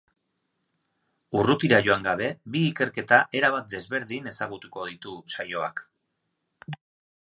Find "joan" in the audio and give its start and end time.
1.89-2.07